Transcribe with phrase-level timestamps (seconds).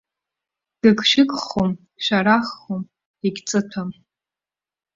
[0.81, 1.71] Гыгшәыгхом,
[2.03, 2.81] шәараххом,
[3.25, 3.89] егьҵыҭәам.